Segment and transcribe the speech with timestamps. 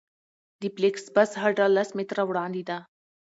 [0.59, 2.77] د فلېکس بس هډه لس متره وړاندې ده